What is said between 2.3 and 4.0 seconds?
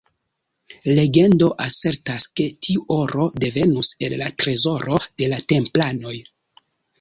ke tiu oro devenus